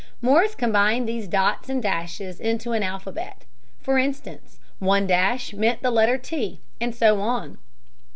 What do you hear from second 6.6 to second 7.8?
and so on.